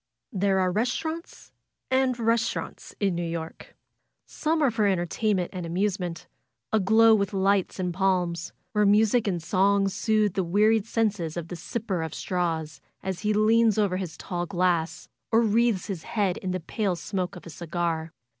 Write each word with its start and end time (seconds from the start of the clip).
There 0.33 0.59
are 0.59 0.71
restaurants 0.71 1.51
and 1.91 2.17
restaurants 2.17 2.95
in 2.99 3.13
New 3.13 3.21
York. 3.23 3.75
Some 4.25 4.63
are 4.63 4.71
for 4.71 4.87
entertainment 4.87 5.51
and 5.53 5.63
amusement^ 5.63 6.25
aglow 6.73 7.15
FAITH 7.15 7.19
229 7.19 7.19
with 7.19 7.33
lights 7.33 7.79
and 7.79 7.93
palms, 7.93 8.51
where 8.71 8.85
music 8.87 9.27
and 9.27 9.43
song 9.43 9.87
soothe 9.87 10.33
the 10.33 10.43
wearied 10.43 10.87
senses 10.87 11.37
of 11.37 11.49
the 11.49 11.55
sipper 11.55 12.03
of 12.03 12.15
straws, 12.15 12.81
as 13.03 13.19
he 13.19 13.31
leans 13.31 13.77
over 13.77 13.97
his 13.97 14.17
tall 14.17 14.47
glass, 14.47 15.07
or 15.31 15.41
wreathes 15.41 15.85
his 15.85 16.01
head 16.01 16.37
in 16.37 16.49
the 16.49 16.59
pale 16.59 16.95
smoke 16.95 17.35
of 17.35 17.45
a 17.45 17.51
cigar. 17.51 18.11